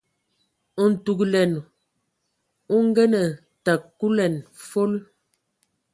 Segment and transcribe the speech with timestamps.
[0.89, 1.51] Ntugəlɛn
[2.73, 3.21] o ngənə
[3.65, 4.33] təg kulɛn
[4.67, 4.91] fol.